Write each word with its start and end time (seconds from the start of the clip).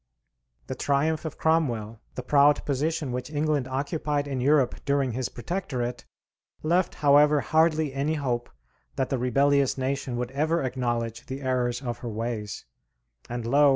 The 0.65 0.73
triumph 0.73 1.25
of 1.25 1.37
Cromwell, 1.37 1.99
the 2.15 2.23
proud 2.23 2.65
position 2.65 3.11
which 3.11 3.29
England 3.29 3.67
occupied 3.67 4.27
in 4.27 4.41
Europe 4.41 4.83
during 4.83 5.11
his 5.11 5.29
protectorate, 5.29 6.05
left 6.63 6.95
however 6.95 7.41
hardly 7.41 7.93
any 7.93 8.15
hope 8.15 8.49
that 8.95 9.11
the 9.11 9.19
rebellious 9.19 9.77
nation 9.77 10.17
would 10.17 10.31
ever 10.31 10.63
acknowledge 10.63 11.27
the 11.27 11.41
errors 11.43 11.83
of 11.83 11.99
her 11.99 12.09
ways; 12.09 12.65
and 13.29 13.45
lo! 13.45 13.69